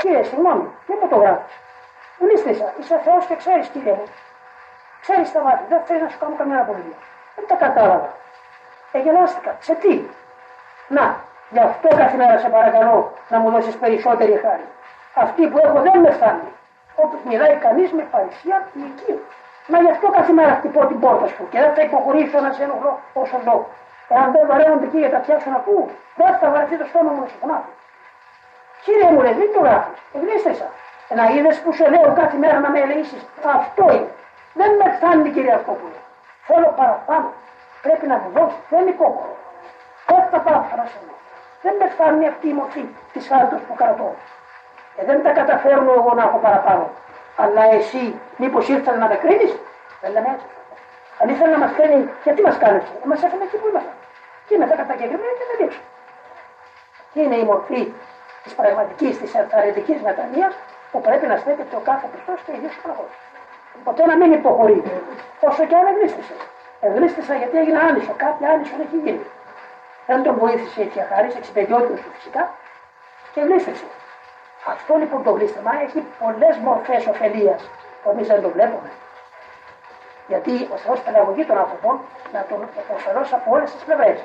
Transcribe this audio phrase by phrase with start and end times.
[0.00, 1.54] Κύριε, συγγνώμη, δεν μου το γράφεις.
[2.18, 4.06] Γνίστησα, είσαι Θεός και ξέρεις, κύριε μου.
[5.00, 6.98] Ξέρεις τα μάτια, δεν θέλεις να σου κάνω καμιά απολογία.
[7.36, 8.10] Δεν τα κατάλαβα.
[8.92, 9.56] Εγελάστηκα.
[9.60, 9.94] Σε τι;
[10.88, 11.04] Να,
[11.50, 14.66] γι' αυτό κάθε μέρα σε παρακαλώ να μου δώσεις περισσότερη χάρη.
[15.14, 16.50] Αυτή που έχω δεν με φτάνει.
[16.94, 19.18] Όπω μιλάει κανείς με παρησία ηλικία.
[19.66, 22.62] Μα γι' αυτό κάθε μέρα χτυπώ την πόρτα σου και δεν θα υποχωρήσω να σε
[22.62, 23.66] ενοχλώ όσο ζω.
[24.08, 27.20] Εάν δεν βαρέονται εκεί για τα πιάσω να ακούω, δεν θα βαρεθεί το στόμα μου
[27.20, 27.72] να σου φωνάξω.
[28.88, 29.92] Κύριε μου, ρε, δεν το γράφει.
[30.16, 30.68] Εγλίστησα.
[31.18, 33.18] Να είδες που σε λέω κάθε μέρα να με ελεήσει.
[33.58, 34.12] Αυτό είναι.
[34.60, 35.98] Δεν με φτάνει, κύριε Αυτόπουλο.
[36.46, 37.28] Θέλω παραπάνω.
[37.82, 38.62] Πρέπει να μου δώσεις.
[38.72, 39.34] Δεν υπόκολο.
[40.06, 40.62] Δεν θα πάω
[40.92, 40.98] σε
[41.64, 44.10] Δεν με φτάνει αυτή η μορφή της χάρτο που κρατώ.
[44.94, 46.84] Και δεν τα καταφέρνω εγώ να έχω παραπάνω.
[47.42, 49.52] Αλλά εσύ, μήπως ήρθατε να με κρίνεις;
[50.00, 50.46] Δεν λέμε έτσι.
[51.20, 53.08] Αν ήθελε να μας κρίνει, γιατί μας κάνεις έτσι.
[53.10, 53.96] Μας έφερε εκεί που ήμασταν.
[54.48, 55.80] Και μετά κατακεκριμένα και δεν δείξω.
[57.12, 57.80] Τι είναι η μορφή
[58.48, 60.48] της πραγματική, της αρθαρετική μετανία
[60.90, 63.04] που πρέπει να στέκεται ο κάθε Χριστό και ίδιο ο
[63.84, 64.82] Ποτέ να μην υποχωρεί.
[65.48, 66.34] Όσο και αν εγλίστησε.
[66.80, 68.12] Εγλίστησα γιατί έγινε άνισο.
[68.24, 69.24] Κάτι άνισο έχει γίνει.
[70.06, 72.42] Δεν τον βοήθησε η Χάρη, εξυπηρετιότητα του φυσικά
[73.32, 73.86] και εγλίστησε.
[74.72, 77.60] Αυτό λοιπόν το γλίστημα έχει πολλές μορφές ωφελίας
[78.02, 78.90] που εμείς δεν το βλέπουμε.
[80.30, 82.00] Γιατί ο Θεός παιδαγωγεί των άνθρωπων
[82.32, 84.18] να τον ωφελώσει από όλες τις πλευρές.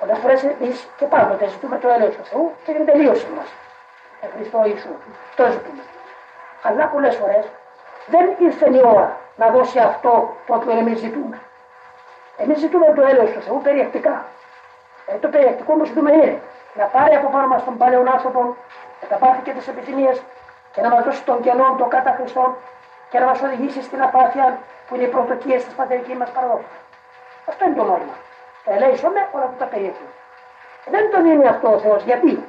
[0.00, 3.48] Πολλέ φορέ εμεί και πάντοτε ζητούμε το έλεο του Θεού και την τελείωση μας.
[4.20, 4.94] Εν Χριστώ Ιησού.
[5.36, 5.82] Το ζητούμε.
[6.62, 7.44] Αλλά πολλέ φορές
[8.06, 11.38] δεν ήρθε η ώρα να δώσει αυτό το οποίο εμείς ζητούμε.
[12.36, 14.24] Εμείς ζητούμε το έλεο του Θεού περιεκτικά.
[15.06, 16.40] Ε, το περιεκτικό όμω ζητούμε είναι
[16.74, 18.56] να πάρει από πάνω μας τον παλαιό άνθρωπο
[19.00, 20.22] και τα πάθη και τις επιθυμίες
[20.72, 22.56] και να μας δώσει τον κενό των κατά Χριστών
[23.10, 24.58] και να μας οδηγήσει στην απάθεια
[24.88, 26.76] που είναι οι πρωτοκίε της πατερικής μας παραδόση.
[27.46, 28.14] Αυτό είναι το νόημα.
[28.66, 30.06] Τα ελέησαμε όλα αυτά τα περιέχει.
[30.90, 32.02] Δεν τον είναι αυτό ο Θεός.
[32.02, 32.44] Γιατί;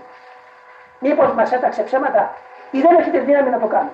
[0.99, 2.33] Μήπως μας έταξε ψέματα
[2.71, 3.89] ή δεν έχει τη δύναμη να το κάνει.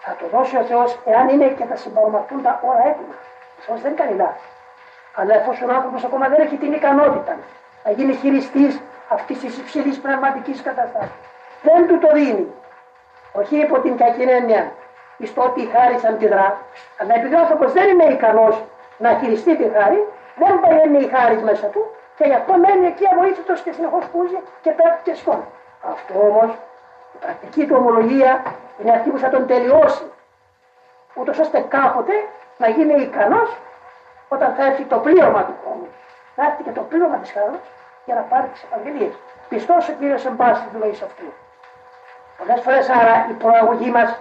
[0.00, 3.14] Θα το δώσει ο Θεός εάν είναι και θα συμπαρομαρτούν τα όλα έτοιμα.
[3.58, 4.48] Ο Θεός δεν κάνει λάθη.
[5.14, 7.36] Αλλά εφόσον ο άνθρωπος ακόμα δεν έχει την ικανότητα
[7.84, 11.10] να γίνει χειριστής αυτής της υψηλής πνευματικής κατάσταση,
[11.62, 12.52] δεν του το δίνει.
[13.32, 14.72] Όχι υπό την κακή έννοια,
[15.16, 16.58] εις το ότι η χάρη αντιδρά,
[16.98, 18.64] αλλά επειδή ο άνθρωπος δεν είναι ικανός
[18.98, 23.04] να χειριστεί τη χάρη, δεν παρέμει η χάρη μέσα του και γι' αυτό μένει εκεί
[23.12, 25.44] αβοήθητος και συνεχώς πούζει και πέφτει και σκόνη.
[25.92, 26.50] Αυτό όμως
[27.14, 28.42] η πρακτική του ομολογία
[28.78, 30.04] είναι αυτή που θα τον τελειώσει.
[31.14, 32.12] Ούτως ώστε κάποτε
[32.56, 33.56] να γίνει ικανός
[34.28, 35.88] όταν θα έρθει το πλήρωμα του χρόνου.
[36.36, 37.60] Να έρθει και το πλήρωμα της χαρά
[38.04, 39.14] για να πάρει τις επαγγελίες.
[39.48, 41.32] Πιστός ο κύριος εν πάση τη ζωή αυτού.
[42.38, 44.18] Πολλές φορές άρα η προαγωγή μας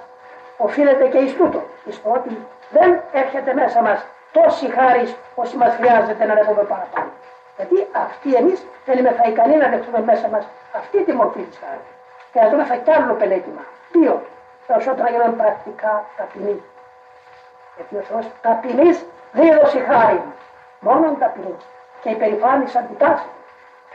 [0.58, 1.64] οφείλεται και εις τούτο.
[1.86, 4.06] Εις το ότι δεν έρχεται μέσα μας
[4.38, 5.04] τόση χάρη
[5.36, 7.10] όσο μας χρειάζεται να ρεύουμε παραπάνω.
[7.58, 10.44] Γιατί αυτή εμείς δεν είμαστε ικανοί να δεχτούμε μέσα μας
[10.80, 11.88] αυτή τη μορφή της χάρης.
[12.32, 13.64] Χρειαζόμαστε κι άλλο πελέτημα.
[13.92, 14.14] Δύο,
[14.68, 16.58] περισσότερα γίνονται πρακτικά ταπεινοί.
[17.76, 18.98] Γιατί ο Θεός ταπεινής
[19.32, 20.22] δήλωσε χάρη.
[20.80, 21.56] Μόνο ταπεινή.
[22.02, 23.30] Και υπερηφάνη αντιτάσσει.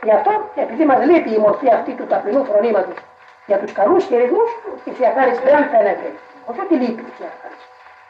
[0.03, 2.97] Γι' αυτό, επειδή μας λείπει η μορφή αυτή του ταπεινού φρονήματος
[3.45, 4.43] για τους καλούς χειρισμού,
[4.83, 6.07] η θεία χάρη δεν φαίνεται.
[6.49, 7.57] Όχι ότι λείπει η θεία χάρη.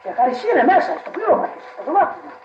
[0.04, 2.43] Η θεία χάρη είναι μέσα στο πλήρωμα της, στο δωμάτιο.